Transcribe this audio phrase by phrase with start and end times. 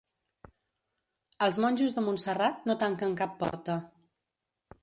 [1.47, 3.81] Els monjos de Montserrat no tanquen cap porta.